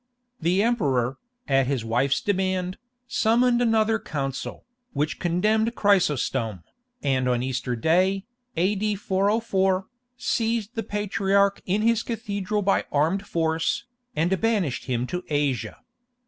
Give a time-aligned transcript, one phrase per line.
[0.39, 6.63] The Emperor, at his wife's demand, summoned another council, which condemned Chrysostom,
[7.03, 8.25] and on Easter Day,
[8.57, 8.95] A.D.
[8.95, 9.85] 404,
[10.17, 13.85] seized the patriarch in his cathedral by armed force,
[14.15, 15.77] and banished him to Asia.